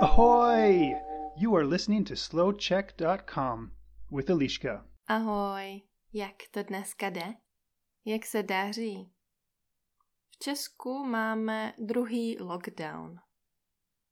Ahoy! 0.00 0.94
You 1.36 1.56
are 1.56 1.66
listening 1.66 2.04
to 2.04 2.16
slowcheck.com 2.16 3.70
with 4.10 4.30
Eliška. 4.30 4.86
Ahoj, 5.06 5.82
jak 6.12 6.34
to 6.50 6.62
dneska 6.62 7.10
jde? 7.10 7.34
Jak 8.04 8.26
se 8.26 8.42
daří? 8.42 9.12
V 10.30 10.38
Česku 10.38 11.04
máme 11.04 11.74
druhý 11.78 12.36
lockdown. 12.40 13.20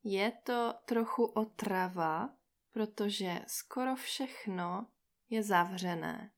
Je 0.04 0.32
to 0.44 0.74
trochu 0.84 1.24
otrava, 1.24 2.30
protože 2.72 3.40
skoro 3.46 3.96
všechno 3.96 4.86
je 5.30 5.42
zavřené. 5.42 6.32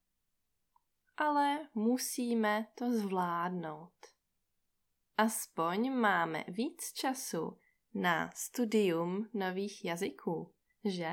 Ale 1.16 1.68
musíme 1.74 2.66
to 2.74 2.90
zvládnout. 2.90 4.09
Aspoň 5.20 5.92
máme 5.92 6.44
víc 6.48 6.92
času 6.92 7.58
na 7.94 8.30
studium 8.34 9.28
nových 9.34 9.84
jazyků, 9.84 10.54
že? 10.84 11.10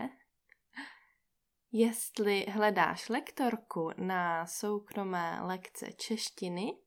Jestli 1.72 2.46
hledáš 2.46 3.10
lektorku 3.10 3.90
na 3.98 4.46
soukromé 4.46 5.40
lekce 5.42 5.92
češtiny, 5.92 6.78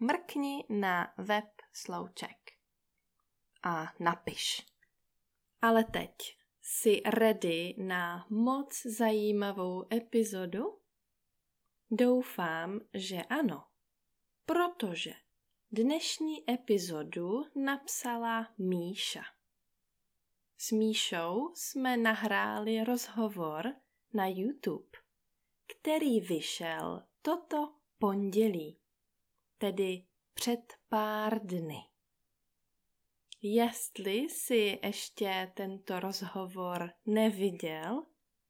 mrkni 0.00 0.64
na 0.68 1.14
web 1.18 1.50
Slouček 1.72 2.50
a 3.62 3.92
napiš. 3.98 4.66
Ale 5.62 5.84
teď 5.84 6.12
jsi 6.60 7.02
ready 7.06 7.74
na 7.78 8.26
moc 8.30 8.82
zajímavou 8.86 9.94
epizodu? 9.94 10.80
Doufám, 11.90 12.80
že 12.94 13.22
ano, 13.22 13.66
protože 14.46 15.12
dnešní 15.72 16.50
epizodu 16.50 17.44
napsala 17.54 18.48
Míša. 18.58 19.22
S 20.58 20.72
Míšou 20.72 21.52
jsme 21.54 21.96
nahráli 21.96 22.84
rozhovor 22.84 23.74
na 24.14 24.26
YouTube, 24.26 24.98
který 25.66 26.20
vyšel 26.20 27.02
toto 27.22 27.74
pondělí, 27.98 28.78
tedy 29.58 30.04
před 30.34 30.74
pár 30.88 31.46
dny. 31.46 31.78
Jestli 33.42 34.28
si 34.28 34.78
ještě 34.82 35.52
tento 35.54 36.00
rozhovor 36.00 36.90
neviděl 37.06 38.06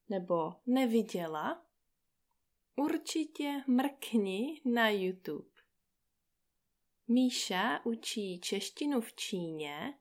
nebo 0.08 0.52
neviděla, 0.66 1.66
určitě 2.76 3.64
mrkni 3.66 4.60
na 4.64 4.90
YouTube. 4.90 5.59
Míša 7.12 7.80
učí 7.84 8.40
češtinu 8.40 9.00
v 9.00 9.12
Číně 9.12 9.94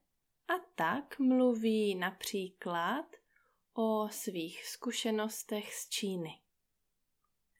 a 0.48 0.54
tak 0.76 1.20
mluví 1.20 1.96
například 1.96 3.06
o 3.74 4.10
svých 4.12 4.66
zkušenostech 4.66 5.74
z 5.74 5.90
Číny. 5.90 6.42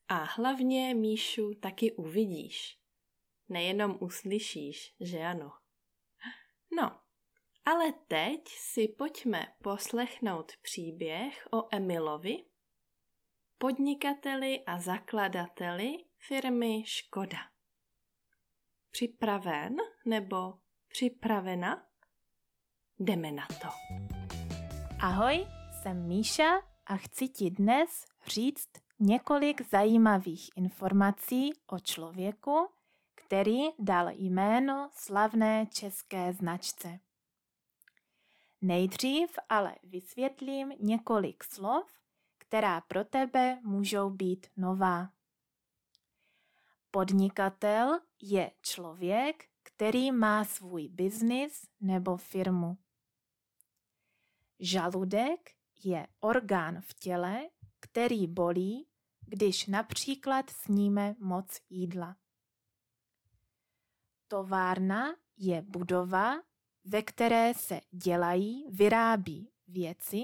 A 0.08 0.16
hlavně 0.16 0.96
Míšu 0.96 1.54
taky 1.54 1.92
uvidíš. 1.92 2.80
Nejenom 3.50 3.98
uslyšíš, 4.00 4.96
že 5.00 5.20
ano. 5.20 5.52
No, 6.72 7.00
ale 7.66 7.94
teď 8.08 8.48
si 8.48 8.88
pojďme 8.88 9.56
poslechnout 9.64 10.52
příběh 10.62 11.48
o 11.52 11.76
Emilovi, 11.76 12.46
podnikateli 13.58 14.64
a 14.66 14.80
zakladateli 14.80 15.98
firmy 16.18 16.84
Škoda. 16.86 17.59
Připraven 18.92 19.76
nebo 20.06 20.54
připravena? 20.88 21.86
Jdeme 23.00 23.32
na 23.32 23.48
to. 23.48 23.68
Ahoj, 25.00 25.48
jsem 25.72 26.08
Míša 26.08 26.62
a 26.86 26.98
chci 26.98 27.28
ti 27.28 27.50
dnes 27.50 28.06
říct 28.28 28.70
několik 29.00 29.70
zajímavých 29.70 30.50
informací 30.56 31.54
o 31.68 31.80
člověku, 31.80 32.68
který 33.16 33.60
dal 33.80 34.10
jméno 34.10 34.90
slavné 34.94 35.66
české 35.74 36.34
značce. 36.34 37.00
Nejdřív 38.62 39.30
ale 39.50 39.76
vysvětlím 39.84 40.74
několik 40.80 41.44
slov, 41.44 41.92
která 42.38 42.82
pro 42.82 43.04
tebe 43.04 43.60
můžou 43.64 44.10
být 44.10 44.48
nová. 44.58 45.10
Podnikatel 46.92 48.00
je 48.22 48.52
člověk, 48.62 49.50
který 49.64 50.12
má 50.12 50.46
svůj 50.46 50.88
biznis 50.88 51.68
nebo 51.80 52.18
firmu. 52.18 52.78
Žaludek 54.60 55.52
je 55.84 56.08
orgán 56.20 56.82
v 56.82 56.94
těle, 56.94 57.50
který 57.80 58.28
bolí, 58.28 58.88
když 59.26 59.66
například 59.66 60.50
sníme 60.50 61.16
moc 61.20 61.62
jídla. 61.70 62.16
Továrna 64.28 65.16
je 65.38 65.62
budova, 65.62 66.36
ve 66.86 67.02
které 67.02 67.54
se 67.54 67.82
dělají, 67.92 68.66
vyrábí 68.70 69.52
věci, 69.68 70.24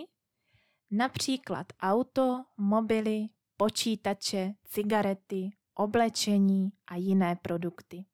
například 0.92 1.68
auto, 1.82 2.46
mobily, 2.58 3.28
počítače, 3.58 4.54
cigarety, 4.64 5.50
oblečení 5.76 6.72
a 6.88 6.96
jiné 6.96 7.36
produkty. 7.36 8.06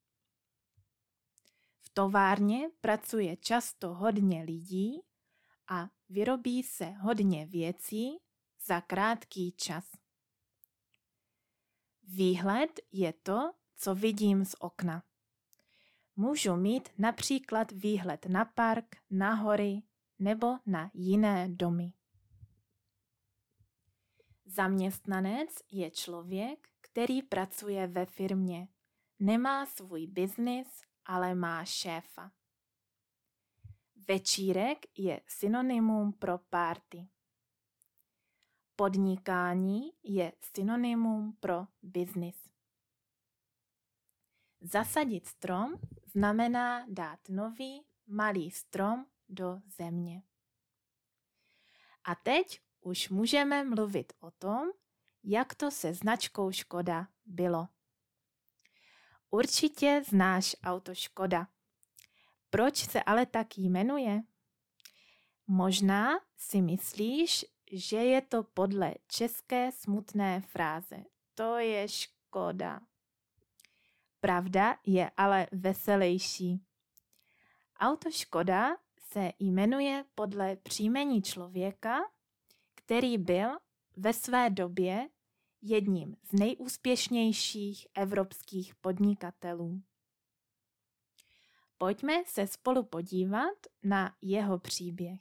V 1.80 1.90
továrně 1.94 2.70
pracuje 2.80 3.36
často 3.36 3.94
hodně 3.94 4.42
lidí 4.42 5.00
a 5.68 5.88
vyrobí 6.08 6.62
se 6.62 6.84
hodně 6.84 7.46
věcí 7.46 8.18
za 8.66 8.80
krátký 8.80 9.52
čas. 9.52 9.90
Výhled 12.02 12.80
je 12.92 13.12
to, 13.12 13.52
co 13.76 13.94
vidím 13.94 14.44
z 14.44 14.54
okna. 14.58 15.02
Můžu 16.16 16.56
mít 16.56 16.88
například 16.98 17.72
výhled 17.72 18.26
na 18.26 18.44
park, 18.44 18.96
na 19.10 19.34
hory 19.34 19.82
nebo 20.18 20.46
na 20.66 20.90
jiné 20.94 21.48
domy. 21.48 21.92
Zaměstnanec 24.44 25.48
je 25.70 25.90
člověk, 25.90 26.68
který 26.92 27.22
pracuje 27.22 27.86
ve 27.86 28.06
firmě. 28.06 28.68
Nemá 29.18 29.66
svůj 29.66 30.06
biznis, 30.06 30.82
ale 31.04 31.34
má 31.34 31.64
šéfa. 31.64 32.32
Večírek 34.08 34.78
je 34.98 35.20
synonymum 35.26 36.12
pro 36.12 36.38
party. 36.38 37.08
Podnikání 38.76 39.92
je 40.02 40.32
synonymum 40.54 41.36
pro 41.40 41.66
biznis. 41.82 42.48
Zasadit 44.60 45.26
strom 45.26 45.74
znamená 46.04 46.86
dát 46.88 47.20
nový 47.28 47.86
malý 48.06 48.50
strom 48.50 49.06
do 49.28 49.60
země. 49.66 50.22
A 52.04 52.14
teď 52.14 52.60
už 52.80 53.08
můžeme 53.08 53.64
mluvit 53.64 54.12
o 54.20 54.30
tom, 54.30 54.70
jak 55.24 55.54
to 55.54 55.70
se 55.70 55.94
značkou 55.94 56.52
Škoda 56.52 57.08
bylo. 57.26 57.68
Určitě 59.30 60.02
znáš 60.08 60.56
auto 60.64 60.94
Škoda. 60.94 61.48
Proč 62.50 62.90
se 62.90 63.02
ale 63.02 63.26
tak 63.26 63.58
jmenuje? 63.58 64.22
Možná 65.46 66.12
si 66.36 66.62
myslíš, 66.62 67.44
že 67.72 67.96
je 67.96 68.20
to 68.20 68.42
podle 68.42 68.94
české 69.06 69.72
smutné 69.72 70.40
fráze. 70.40 71.04
To 71.34 71.58
je 71.58 71.88
škoda. 71.88 72.80
Pravda 74.20 74.76
je 74.86 75.10
ale 75.16 75.46
veselější. 75.52 76.60
Auto 77.78 78.10
Škoda 78.10 78.76
se 79.10 79.32
jmenuje 79.38 80.04
podle 80.14 80.56
příjmení 80.56 81.22
člověka, 81.22 82.00
který 82.74 83.18
byl 83.18 83.58
ve 83.96 84.12
své 84.12 84.50
době 84.50 85.08
jedním 85.62 86.16
z 86.22 86.32
nejúspěšnějších 86.32 87.86
evropských 87.94 88.74
podnikatelů. 88.74 89.82
Pojďme 91.78 92.12
se 92.26 92.46
spolu 92.46 92.84
podívat 92.84 93.66
na 93.82 94.16
jeho 94.22 94.58
příběh. 94.58 95.20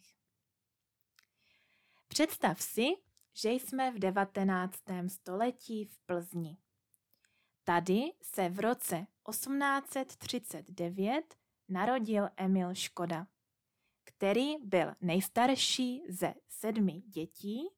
Představ 2.08 2.62
si, 2.62 2.88
že 3.34 3.52
jsme 3.52 3.92
v 3.92 4.00
19. 4.00 4.80
století 5.08 5.86
v 5.86 6.00
Plzni. 6.06 6.58
Tady 7.64 8.02
se 8.22 8.50
v 8.50 8.60
roce 8.60 9.08
1839 9.30 11.36
narodil 11.70 12.30
Emil 12.38 12.76
Škoda, 12.76 13.28
který 14.04 14.58
byl 14.64 14.94
nejstarší 15.02 16.04
ze 16.10 16.34
sedmi 16.50 17.02
dětí 17.02 17.70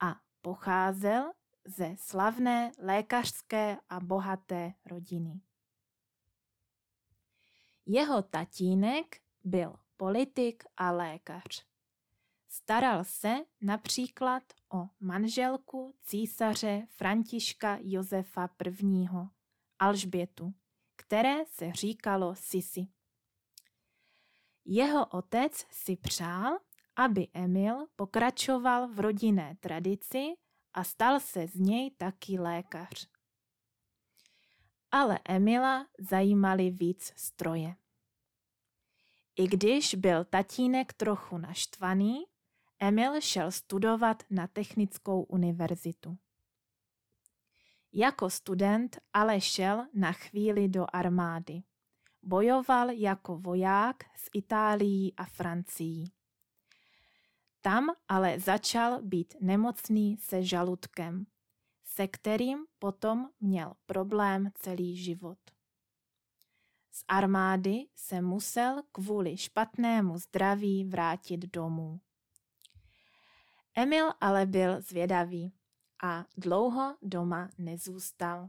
a 0.00 0.20
pocházel 0.42 1.32
ze 1.64 1.96
slavné 1.98 2.72
lékařské 2.78 3.78
a 3.88 4.00
bohaté 4.00 4.74
rodiny. 4.84 5.40
Jeho 7.86 8.22
tatínek 8.22 9.20
byl 9.44 9.76
politik 9.96 10.64
a 10.76 10.90
lékař. 10.90 11.66
Staral 12.48 13.04
se 13.04 13.34
například 13.60 14.42
o 14.72 14.88
manželku 15.00 15.94
císaře 16.02 16.86
Františka 16.90 17.78
Josefa 17.80 18.48
I. 18.66 19.06
Alžbětu, 19.78 20.54
které 20.96 21.46
se 21.46 21.72
říkalo 21.72 22.34
Sisi. 22.34 22.86
Jeho 24.64 25.06
otec 25.06 25.66
si 25.70 25.96
přál, 25.96 26.58
aby 26.96 27.28
Emil 27.34 27.86
pokračoval 27.96 28.88
v 28.88 29.00
rodinné 29.00 29.56
tradici 29.60 30.34
a 30.74 30.84
stal 30.84 31.20
se 31.20 31.46
z 31.46 31.54
něj 31.54 31.90
taky 31.90 32.38
lékař. 32.38 33.08
Ale 34.90 35.18
Emila 35.24 35.86
zajímali 35.98 36.70
víc 36.70 37.12
stroje. 37.16 37.76
I 39.36 39.46
když 39.46 39.94
byl 39.94 40.24
tatínek 40.24 40.92
trochu 40.92 41.38
naštvaný, 41.38 42.24
Emil 42.78 43.20
šel 43.20 43.52
studovat 43.52 44.22
na 44.30 44.46
Technickou 44.46 45.22
univerzitu. 45.22 46.18
Jako 47.92 48.30
student 48.30 48.98
ale 49.12 49.40
šel 49.40 49.86
na 49.94 50.12
chvíli 50.12 50.68
do 50.68 50.86
armády. 50.92 51.62
Bojoval 52.22 52.90
jako 52.90 53.38
voják 53.38 53.96
s 54.16 54.28
Itálií 54.34 55.14
a 55.16 55.24
Francií. 55.24 56.15
Tam 57.66 57.90
ale 58.08 58.40
začal 58.40 59.02
být 59.02 59.34
nemocný 59.40 60.16
se 60.16 60.42
žaludkem, 60.42 61.26
se 61.84 62.08
kterým 62.08 62.64
potom 62.78 63.30
měl 63.40 63.74
problém 63.86 64.50
celý 64.54 64.96
život. 64.96 65.38
Z 66.90 67.04
armády 67.08 67.86
se 67.94 68.20
musel 68.20 68.82
kvůli 68.92 69.36
špatnému 69.36 70.18
zdraví 70.18 70.84
vrátit 70.84 71.40
domů. 71.40 72.00
Emil 73.76 74.12
ale 74.20 74.46
byl 74.46 74.82
zvědavý 74.82 75.52
a 76.02 76.24
dlouho 76.36 76.96
doma 77.02 77.50
nezůstal. 77.58 78.48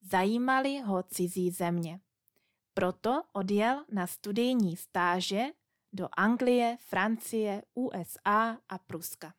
Zajímali 0.00 0.80
ho 0.80 1.02
cizí 1.02 1.50
země. 1.50 2.00
Proto 2.74 3.22
odjel 3.32 3.84
na 3.92 4.06
studijní 4.06 4.76
stáže 4.76 5.42
do 5.92 6.08
Anglie, 6.16 6.76
Francie, 6.80 7.62
USA 7.74 8.58
a 8.68 8.78
Pruska. 8.78 9.34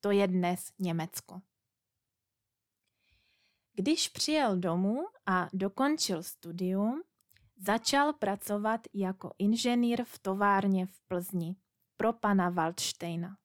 To 0.00 0.10
je 0.10 0.26
dnes 0.28 0.72
Německo. 0.78 1.40
Když 3.72 4.08
přijel 4.08 4.56
domů 4.56 5.06
a 5.26 5.48
dokončil 5.52 6.22
studium, 6.22 7.02
začal 7.56 8.12
pracovat 8.12 8.80
jako 8.94 9.34
inženýr 9.38 10.04
v 10.04 10.18
továrně 10.18 10.86
v 10.86 11.00
Plzni 11.00 11.56
pro 11.96 12.12
pana 12.12 12.50
Waldsteina. 12.50 13.36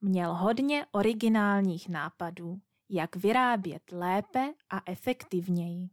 Měl 0.00 0.34
hodně 0.34 0.86
originálních 0.90 1.88
nápadů, 1.88 2.60
jak 2.88 3.16
vyrábět 3.16 3.92
lépe 3.92 4.54
a 4.70 4.82
efektivněji. 4.86 5.88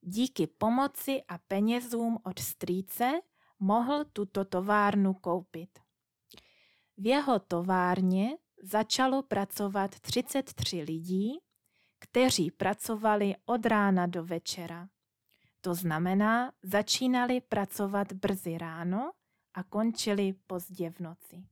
Díky 0.00 0.46
pomoci 0.46 1.22
a 1.28 1.38
penězům 1.38 2.18
od 2.22 2.38
strýce 2.38 3.20
mohl 3.58 4.04
tuto 4.04 4.44
továrnu 4.44 5.14
koupit. 5.14 5.78
V 6.96 7.06
jeho 7.06 7.38
továrně 7.38 8.36
začalo 8.62 9.22
pracovat 9.22 10.00
33 10.00 10.82
lidí, 10.82 11.38
kteří 11.98 12.50
pracovali 12.50 13.34
od 13.44 13.66
rána 13.66 14.06
do 14.06 14.24
večera. 14.24 14.88
To 15.60 15.74
znamená, 15.74 16.52
začínali 16.62 17.40
pracovat 17.40 18.12
brzy 18.12 18.58
ráno 18.58 19.12
a 19.54 19.62
končili 19.62 20.32
pozdě 20.46 20.90
v 20.90 21.00
noci. 21.00 21.44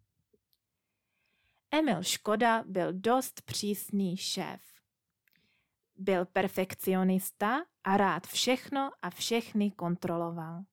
Emil 1.71 2.03
Škoda 2.03 2.65
byl 2.67 2.93
dost 2.93 3.43
přísný 3.43 4.17
šéf. 4.17 4.61
Byl 5.97 6.25
perfekcionista 6.25 7.65
a 7.85 7.97
rád 7.97 8.27
všechno 8.27 8.91
a 9.03 9.11
všechny 9.11 9.71
kontroloval. 9.71 10.65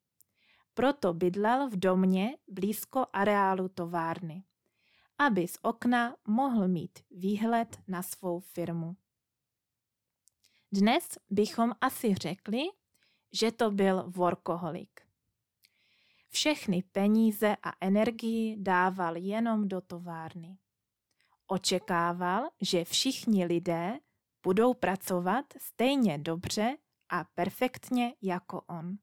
Proto 0.82 1.14
bydlel 1.14 1.70
v 1.70 1.76
domě 1.76 2.38
blízko 2.48 3.06
areálu 3.14 3.70
továrny, 3.70 4.44
aby 5.18 5.48
z 5.48 5.58
okna 5.62 6.16
mohl 6.28 6.68
mít 6.68 7.00
výhled 7.12 7.80
na 7.88 8.04
svou 8.04 8.40
firmu. 8.40 8.96
Dnes 10.72 11.18
bychom 11.30 11.72
asi 11.82 12.16
řekli, 12.16 12.64
že 13.32 13.52
to 13.52 13.72
byl 13.72 14.04
workoholik. 14.08 15.02
Všechny 16.30 16.84
peníze 16.92 17.56
a 17.64 17.74
energii 17.82 18.58
dával 18.60 19.18
jenom 19.18 19.68
do 19.68 19.82
továrny. 19.82 20.58
Očekával, 21.48 22.50
že 22.62 22.86
všichni 22.86 23.46
lidé 23.46 24.00
budou 24.44 24.74
pracovat 24.74 25.46
stejně 25.58 26.18
dobře 26.18 26.78
a 27.10 27.24
perfektně 27.24 28.16
jako 28.22 28.62
on. 28.62 28.98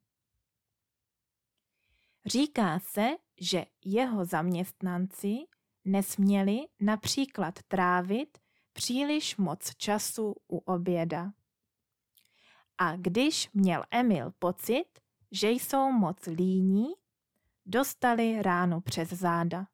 Říká 2.28 2.78
se, 2.78 3.08
že 3.40 3.64
jeho 3.84 4.24
zaměstnanci 4.24 5.36
nesměli 5.84 6.58
například 6.80 7.62
trávit 7.68 8.38
příliš 8.72 9.36
moc 9.36 9.74
času 9.76 10.34
u 10.48 10.58
oběda. 10.58 11.32
A 12.78 12.96
když 12.96 13.50
měl 13.54 13.84
Emil 13.90 14.32
pocit, 14.38 14.84
že 15.32 15.50
jsou 15.50 15.92
moc 15.92 16.26
líní, 16.26 16.86
dostali 17.66 18.42
ráno 18.42 18.80
přes 18.80 19.08
záda. 19.08 19.66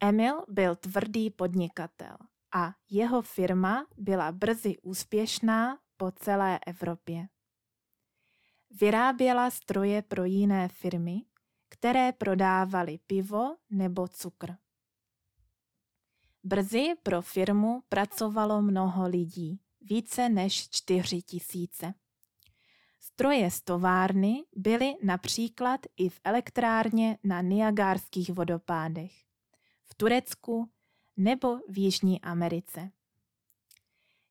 Emil 0.00 0.44
byl 0.48 0.76
tvrdý 0.76 1.30
podnikatel 1.30 2.16
a 2.54 2.74
jeho 2.90 3.22
firma 3.22 3.86
byla 3.96 4.32
brzy 4.32 4.78
úspěšná 4.82 5.78
po 5.96 6.10
celé 6.10 6.58
Evropě. 6.66 7.28
Vyráběla 8.70 9.50
stroje 9.50 10.02
pro 10.02 10.24
jiné 10.24 10.68
firmy, 10.68 11.22
které 11.68 12.12
prodávaly 12.12 12.98
pivo 13.06 13.56
nebo 13.70 14.08
cukr. 14.08 14.52
Brzy 16.44 16.94
pro 17.02 17.22
firmu 17.22 17.82
pracovalo 17.88 18.62
mnoho 18.62 19.08
lidí, 19.08 19.60
více 19.80 20.28
než 20.28 20.70
čtyři 20.70 21.22
tisíce. 21.22 21.94
Stroje 23.00 23.50
z 23.50 23.62
továrny 23.62 24.44
byly 24.56 24.94
například 25.02 25.80
i 25.96 26.08
v 26.08 26.20
elektrárně 26.24 27.18
na 27.24 27.42
Niagárských 27.42 28.30
vodopádech, 28.30 29.12
v 29.84 29.94
Turecku 29.94 30.70
nebo 31.16 31.58
v 31.68 31.78
Jižní 31.78 32.20
Americe. 32.20 32.90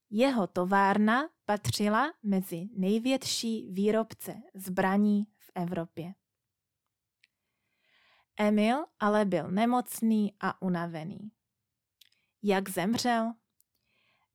Jeho 0.10 0.48
továrna 0.48 1.30
patřila 1.46 2.14
mezi 2.24 2.70
největší 2.76 3.70
výrobce 3.72 4.42
zbraní 4.54 5.28
v 5.38 5.52
Evropě. 5.56 6.14
Emil 8.38 8.86
ale 9.00 9.26
byl 9.26 9.52
nemocný 9.52 10.34
a 10.40 10.62
unavený. 10.62 11.32
Jak 12.44 12.70
zemřel? 12.70 13.34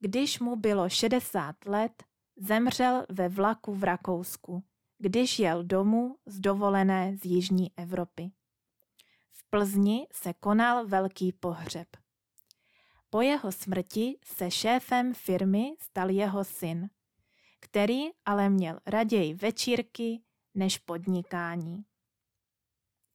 Když 0.00 0.40
mu 0.40 0.57
bylo 0.57 0.88
60 0.88 1.66
let, 1.66 2.04
zemřel 2.37 3.07
ve 3.09 3.28
vlaku 3.28 3.75
v 3.75 3.85
Rakousku, 3.85 4.64
když 4.99 5.38
jel 5.38 5.64
domů 5.64 6.16
z 6.26 6.40
dovolené 6.40 7.16
z 7.16 7.25
Jižní 7.25 7.73
Evropy. 7.76 8.31
V 9.33 9.50
Plzni 9.50 10.07
se 10.12 10.33
konal 10.33 10.87
velký 10.87 11.33
pohřeb. 11.33 12.03
Po 13.14 13.21
jeho 13.21 13.52
smrti 13.52 14.18
se 14.25 14.50
šéfem 14.50 15.14
firmy 15.14 15.75
stal 15.78 16.11
jeho 16.11 16.44
syn, 16.44 16.90
který 17.61 18.02
ale 18.25 18.50
měl 18.50 18.80
raději 18.87 19.35
večírky 19.35 20.23
než 20.54 20.78
podnikání. 20.78 21.85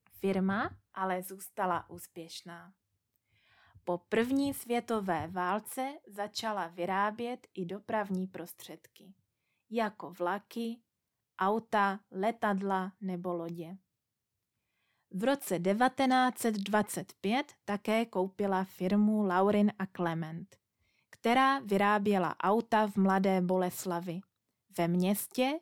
Firma 0.10 0.70
ale 0.94 1.24
zůstala 1.24 1.90
úspěšná. 1.90 2.74
Po 3.84 3.98
první 3.98 4.54
světové 4.54 5.28
válce 5.28 5.94
začala 6.08 6.68
vyrábět 6.68 7.48
i 7.54 7.66
dopravní 7.66 8.28
prostředky, 8.28 9.14
jako 9.70 10.12
vlaky, 10.12 10.82
auta, 11.40 12.00
letadla 12.12 12.92
nebo 13.02 13.34
lodě. 13.34 13.78
V 15.12 15.24
roce 15.24 15.60
1925 15.60 17.54
také 17.66 18.06
koupila 18.06 18.64
firmu 18.64 19.24
Laurin 19.24 19.72
a 19.80 19.86
Clement, 19.86 20.56
která 21.10 21.60
vyráběla 21.60 22.36
auta 22.40 22.88
v 22.88 22.96
Mladé 22.96 23.42
Boleslavi, 23.42 24.20
ve 24.78 24.88
městě, 24.88 25.60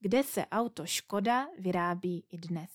kde 0.00 0.22
se 0.22 0.46
auto 0.46 0.86
Škoda 0.86 1.48
vyrábí 1.58 2.24
i 2.30 2.38
dnes. 2.38 2.70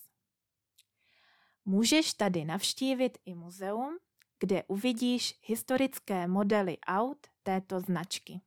Můžeš 1.65 2.13
tady 2.13 2.45
navštívit 2.45 3.17
i 3.25 3.36
muzeum, 3.36 3.98
kde 4.39 4.63
uvidíš 4.63 5.39
historické 5.43 6.27
modely 6.27 6.77
aut 6.88 7.27
této 7.43 7.79
značky. 7.79 8.41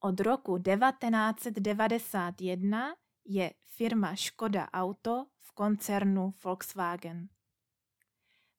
Od 0.00 0.20
roku 0.20 0.58
1991 0.58 2.94
je 3.24 3.52
firma 3.64 4.14
Škoda 4.14 4.68
Auto 4.72 5.26
v 5.40 5.52
koncernu 5.52 6.34
Volkswagen. 6.44 7.28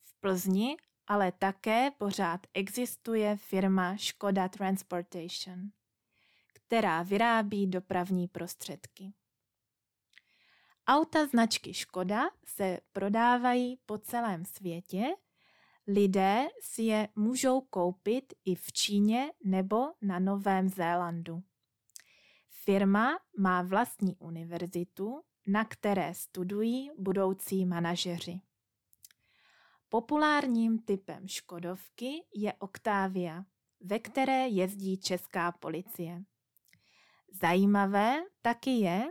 V 0.03 0.19
Plzni 0.19 0.77
ale 1.07 1.31
také 1.31 1.91
pořád 1.91 2.47
existuje 2.53 3.37
firma 3.37 3.97
Škoda 3.97 4.47
Transportation, 4.47 5.71
která 6.53 7.03
vyrábí 7.03 7.67
dopravní 7.67 8.27
prostředky. 8.27 9.13
Auta 10.87 11.25
značky 11.27 11.73
Škoda 11.73 12.21
se 12.45 12.79
prodávají 12.91 13.77
po 13.85 13.97
celém 13.97 14.45
světě, 14.45 15.03
lidé 15.87 16.47
si 16.61 16.83
je 16.83 17.07
můžou 17.15 17.61
koupit 17.61 18.33
i 18.45 18.55
v 18.55 18.71
Číně 18.71 19.31
nebo 19.43 19.77
na 20.01 20.19
Novém 20.19 20.69
Zélandu. 20.69 21.43
Firma 22.65 23.19
má 23.37 23.61
vlastní 23.61 24.15
univerzitu, 24.15 25.21
na 25.47 25.65
které 25.65 26.13
studují 26.13 26.91
budoucí 26.97 27.65
manažeři. 27.65 28.41
Populárním 29.89 30.79
typem 30.79 31.27
Škodovky 31.27 32.25
je 32.35 32.53
Octavia, 32.53 33.45
ve 33.81 33.99
které 33.99 34.47
jezdí 34.47 34.97
česká 34.97 35.51
policie. 35.51 36.23
Zajímavé 37.41 38.23
taky 38.41 38.69
je, 38.69 39.03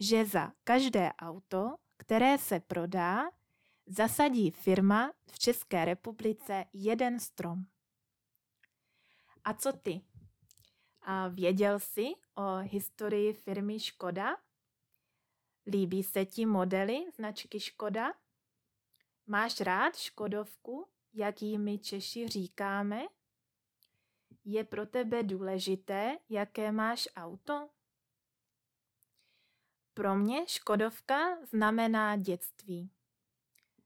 že 0.00 0.24
za 0.24 0.52
každé 0.64 1.12
auto, 1.12 1.76
které 1.96 2.38
se 2.38 2.60
prodá, 2.60 3.22
zasadí 3.86 4.50
firma 4.50 5.12
v 5.32 5.38
České 5.38 5.84
republice 5.84 6.64
jeden 6.72 7.20
strom. 7.20 7.64
A 9.44 9.54
co 9.54 9.72
ty? 9.72 10.00
A 11.02 11.28
věděl 11.28 11.78
jsi 11.78 12.06
o 12.34 12.56
historii 12.56 13.32
firmy 13.32 13.80
Škoda? 13.80 14.36
Líbí 15.66 16.02
se 16.02 16.24
ti 16.26 16.46
modely 16.46 17.04
značky 17.14 17.60
Škoda? 17.60 18.12
Máš 19.26 19.60
rád 19.60 19.96
Škodovku, 19.96 20.88
jak 21.12 21.42
jí 21.42 21.58
my 21.58 21.78
Češi 21.78 22.28
říkáme? 22.28 23.02
Je 24.44 24.64
pro 24.64 24.86
tebe 24.86 25.22
důležité, 25.22 26.18
jaké 26.28 26.72
máš 26.72 27.08
auto? 27.16 27.68
Pro 29.94 30.16
mě 30.16 30.46
Škodovka 30.46 31.46
znamená 31.46 32.16
dětství. 32.16 32.90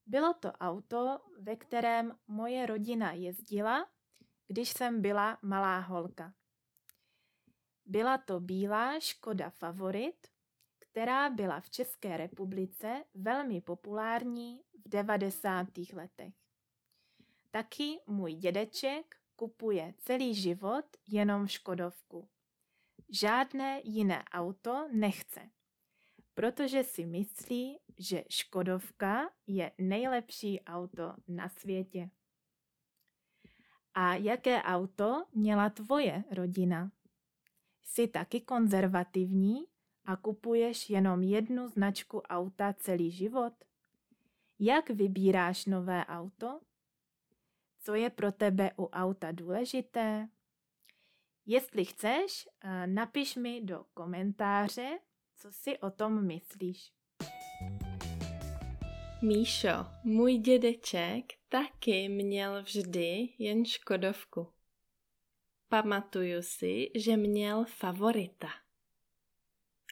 Bylo 0.07 0.35
to 0.35 0.53
auto, 0.53 1.21
ve 1.39 1.57
kterém 1.57 2.19
moje 2.27 2.67
rodina 2.67 3.13
jezdila, 3.13 3.87
když 4.47 4.69
jsem 4.69 5.03
byla 5.03 5.39
malá 5.43 5.79
holka. 5.79 6.35
Byla 7.87 8.19
to 8.19 8.41
bílá 8.41 9.01
Škoda 9.01 9.51
Favorit, 9.51 10.29
která 10.79 11.31
byla 11.31 11.61
v 11.61 11.71
České 11.71 12.17
republice 12.17 13.05
velmi 13.15 13.61
populární 13.61 14.61
v 14.85 14.89
90. 14.89 15.67
letech. 15.93 16.35
Taky 17.51 18.01
můj 18.07 18.35
dědeček 18.35 19.17
kupuje 19.37 19.95
celý 19.99 20.35
život 20.35 20.85
jenom 21.09 21.47
Škodovku. 21.47 22.29
Žádné 23.09 23.81
jiné 23.85 24.25
auto 24.33 24.89
nechce, 24.93 25.51
protože 26.35 26.85
si 26.85 27.07
myslí, 27.07 27.79
že 27.99 28.25
Škodovka 28.31 29.31
je 29.47 29.73
nejlepší 29.79 30.61
auto 30.61 31.15
na 31.29 31.49
světě. 31.49 32.11
A 33.95 34.15
jaké 34.15 34.63
auto 34.63 35.25
měla 35.33 35.71
tvoje 35.71 36.25
rodina? 36.31 36.91
Jsi 37.87 38.09
taky 38.09 38.41
konzervativní 38.41 39.67
a 40.05 40.17
kupuješ 40.17 40.91
jenom 40.91 41.23
jednu 41.23 41.69
značku 41.69 42.21
auta 42.21 42.73
celý 42.73 43.11
život? 43.11 43.53
Jak 44.59 44.91
vybíráš 44.91 45.67
nové 45.67 46.05
auto? 46.05 46.61
Co 47.79 47.95
je 47.95 48.11
pro 48.11 48.33
tebe 48.33 48.71
u 48.79 48.87
auta 48.87 49.33
důležité? 49.33 50.29
Jestli 51.47 51.85
chceš, 51.85 52.49
eh, 52.65 52.87
napiš 52.87 53.37
mi 53.37 53.61
do 53.61 53.85
komentáře, 53.95 54.99
co 55.37 55.53
si 55.53 55.79
o 55.79 55.91
tom 55.91 56.27
myslíš. 56.27 56.93
Míšo, 59.23 59.87
můj 60.05 60.39
dědeček 60.39 61.25
taky 61.49 62.09
měl 62.09 62.63
vždy 62.63 63.29
jen 63.39 63.65
Škodovku. 63.65 64.56
Pamatuju 65.69 66.43
si, 66.43 66.91
že 66.95 67.17
měl 67.17 67.65
favorita. 67.65 68.49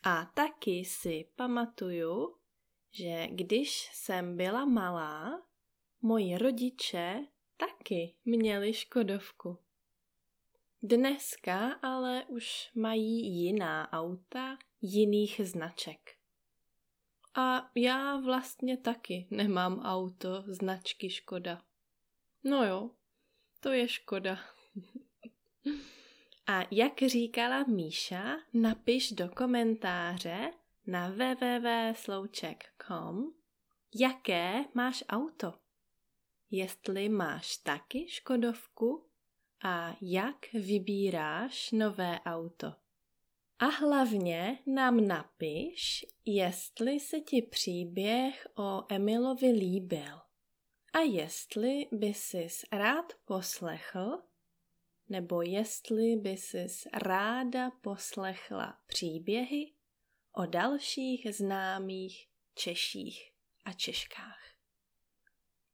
A 0.02 0.24
taky 0.24 0.84
si 0.84 1.28
pamatuju, 1.36 2.36
že 2.90 3.26
když 3.30 3.90
jsem 3.92 4.36
byla 4.36 4.64
malá, 4.64 5.42
moji 6.02 6.38
rodiče 6.38 7.26
taky 7.56 8.14
měli 8.24 8.74
Škodovku. 8.74 9.58
Dneska 10.82 11.72
ale 11.72 12.24
už 12.24 12.70
mají 12.74 13.42
jiná 13.42 13.92
auta 13.92 14.58
jiných 14.80 15.40
značek. 15.44 16.16
A 17.34 17.70
já 17.74 18.16
vlastně 18.16 18.76
taky 18.76 19.26
nemám 19.30 19.80
auto 19.80 20.44
značky 20.46 21.10
Škoda. 21.10 21.62
No 22.44 22.64
jo, 22.64 22.90
to 23.60 23.72
je 23.72 23.88
škoda. 23.88 24.38
A 26.46 26.62
jak 26.70 27.02
říkala 27.02 27.64
Míša, 27.64 28.36
napiš 28.52 29.12
do 29.12 29.28
komentáře 29.28 30.52
na 30.86 31.08
www.slouček.com, 31.08 33.34
jaké 33.94 34.64
máš 34.74 35.04
auto. 35.08 35.54
Jestli 36.50 37.08
máš 37.08 37.56
taky 37.56 38.08
Škodovku 38.08 39.06
a 39.64 39.96
jak 40.00 40.52
vybíráš 40.52 41.70
nové 41.70 42.20
auto. 42.20 42.72
A 43.58 43.64
hlavně 43.64 44.58
nám 44.66 45.06
napiš, 45.06 46.06
jestli 46.24 47.00
se 47.00 47.20
ti 47.20 47.42
příběh 47.42 48.48
o 48.56 48.84
Emilovi 48.88 49.50
líbil 49.50 50.20
a 50.92 50.98
jestli 50.98 51.86
by 51.92 52.14
si 52.14 52.48
rád 52.72 53.12
poslechl 53.24 54.22
nebo 55.08 55.42
jestli 55.42 56.16
by 56.16 56.36
si 56.36 56.66
ráda 56.92 57.70
poslechla 57.70 58.78
příběhy 58.86 59.72
o 60.32 60.46
dalších 60.46 61.26
známých 61.34 62.28
Češích 62.54 63.32
a 63.64 63.72
Češkách. 63.72 64.40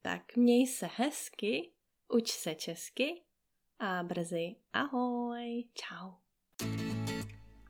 Tak 0.02 0.37
měj 0.37 0.66
se 0.66 0.88
hezky, 0.94 1.72
uč 2.08 2.30
se 2.30 2.54
česky 2.54 3.22
a 3.78 4.02
brzy 4.02 4.56
ahoj, 4.72 5.64
čau. 5.75 6.12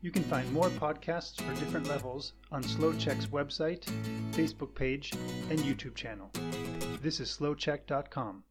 You 0.02 0.10
can 0.12 0.22
find 0.22 0.52
more 0.52 0.70
podcasts 0.70 1.36
for 1.40 1.52
different 1.54 1.86
levels 1.86 2.32
on 2.50 2.62
Slow 2.62 2.94
Check's 2.94 3.26
website, 3.26 3.84
Facebook 4.32 4.74
page, 4.74 5.12
and 5.50 5.58
YouTube 5.58 5.94
channel. 5.94 6.30
This 7.02 7.20
is 7.20 7.30
slowcheck.com. 7.30 8.44